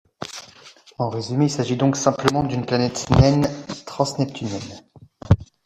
En 0.97 1.09
résumé, 1.09 1.45
il 1.45 1.51
s'agit 1.51 1.77
donc 1.77 1.95
simplement 1.95 2.43
d'une 2.43 2.65
planète 2.65 3.07
naine 3.19 3.47
transneptunienne. 3.85 4.81